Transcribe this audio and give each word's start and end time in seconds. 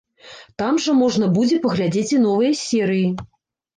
Там 0.61 0.79
жа 0.85 0.95
можна 1.01 1.29
будзе 1.37 1.61
паглядзець 1.65 2.09
і 2.17 2.21
новыя 2.27 2.59
серыі. 2.65 3.09